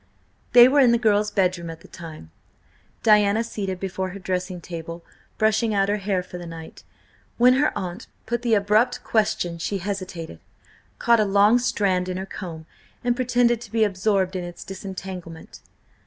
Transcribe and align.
They 0.53 0.67
were 0.67 0.79
in 0.79 0.91
the 0.91 0.97
girl's 0.97 1.29
bedroom 1.29 1.69
at 1.69 1.81
the 1.81 1.87
time, 1.87 2.31
Diana 3.03 3.43
seated 3.43 3.79
before 3.79 4.09
her 4.09 4.17
dressing 4.17 4.59
table, 4.59 5.03
brushing 5.37 5.75
out 5.75 5.89
her 5.89 5.97
hair 5.97 6.23
for 6.23 6.39
the 6.39 6.47
night. 6.47 6.81
When 7.37 7.53
her 7.53 7.71
aunt 7.77 8.07
put 8.25 8.41
the 8.41 8.55
abrupt 8.55 9.03
question 9.03 9.59
she 9.59 9.77
hesitated, 9.77 10.39
caught 10.97 11.19
a 11.19 11.23
long 11.23 11.59
strand 11.59 12.09
in 12.09 12.17
her 12.17 12.25
comb, 12.25 12.65
and 13.03 13.15
pretended 13.15 13.61
to 13.61 13.71
be 13.71 13.83
absorbed 13.83 14.35
in 14.35 14.43
its 14.43 14.63
disentanglement. 14.63 15.59